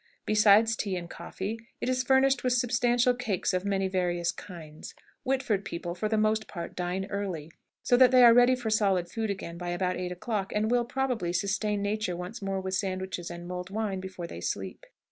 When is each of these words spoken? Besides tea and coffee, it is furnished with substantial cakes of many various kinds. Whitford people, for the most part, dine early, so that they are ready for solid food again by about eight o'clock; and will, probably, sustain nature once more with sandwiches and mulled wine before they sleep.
Besides 0.25 0.75
tea 0.75 0.95
and 0.95 1.07
coffee, 1.07 1.59
it 1.79 1.87
is 1.87 2.01
furnished 2.01 2.43
with 2.43 2.53
substantial 2.53 3.13
cakes 3.13 3.53
of 3.53 3.63
many 3.65 3.87
various 3.87 4.31
kinds. 4.31 4.95
Whitford 5.21 5.63
people, 5.63 5.93
for 5.93 6.09
the 6.09 6.17
most 6.17 6.47
part, 6.47 6.75
dine 6.75 7.05
early, 7.11 7.51
so 7.83 7.95
that 7.97 8.09
they 8.09 8.23
are 8.23 8.33
ready 8.33 8.55
for 8.55 8.71
solid 8.71 9.11
food 9.11 9.29
again 9.29 9.59
by 9.59 9.69
about 9.69 9.97
eight 9.97 10.11
o'clock; 10.11 10.51
and 10.55 10.71
will, 10.71 10.85
probably, 10.85 11.31
sustain 11.33 11.83
nature 11.83 12.17
once 12.17 12.41
more 12.41 12.59
with 12.59 12.73
sandwiches 12.73 13.29
and 13.29 13.47
mulled 13.47 13.69
wine 13.69 13.99
before 13.99 14.25
they 14.25 14.41
sleep. 14.41 14.87